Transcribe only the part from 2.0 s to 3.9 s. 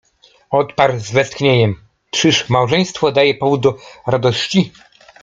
„Czyż małżeństwo daje powód do